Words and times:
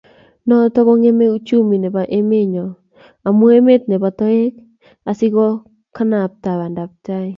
Noto 0.47 0.79
kongemei 0.87 1.33
uchumi 1.37 1.75
nebo 1.79 1.99
emenyo 2.17 2.65
amu 3.27 3.45
emet 3.57 3.81
nebo 3.87 4.07
toek 4.19 4.53
asikokanabta 5.09 6.49
bandaptai 6.59 7.29